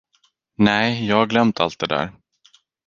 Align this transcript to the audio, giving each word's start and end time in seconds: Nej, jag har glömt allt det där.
Nej, 0.57 1.05
jag 1.07 1.15
har 1.15 1.25
glömt 1.27 1.59
allt 1.59 1.79
det 1.79 1.87
där. 1.87 2.11